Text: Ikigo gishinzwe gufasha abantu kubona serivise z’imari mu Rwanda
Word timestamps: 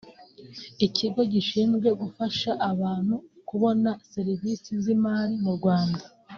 Ikigo 0.85 1.21
gishinzwe 1.33 1.89
gufasha 2.01 2.51
abantu 2.71 3.15
kubona 3.49 3.89
serivise 4.11 4.69
z’imari 4.83 5.35
mu 5.45 5.51
Rwanda 5.59 6.03